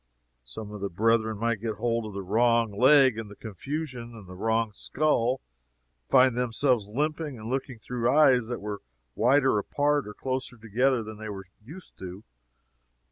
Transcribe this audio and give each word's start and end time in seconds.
Some 0.43 0.71
of 0.71 0.81
the 0.81 0.89
brethren 0.89 1.37
might 1.37 1.61
get 1.61 1.75
hold 1.75 2.07
of 2.07 2.13
the 2.13 2.23
wrong 2.23 2.71
leg, 2.75 3.19
in 3.19 3.27
the 3.27 3.35
confusion, 3.35 4.15
and 4.15 4.25
the 4.25 4.33
wrong 4.33 4.73
skull, 4.73 5.41
and 6.05 6.09
find 6.09 6.35
themselves 6.35 6.89
limping, 6.89 7.37
and 7.37 7.51
looking 7.51 7.77
through 7.77 8.09
eyes 8.09 8.47
that 8.47 8.61
were 8.61 8.81
wider 9.13 9.59
apart 9.59 10.07
or 10.07 10.15
closer 10.15 10.57
together 10.57 11.03
than 11.03 11.19
they 11.19 11.29
were 11.29 11.45
used 11.63 11.99
to. 11.99 12.23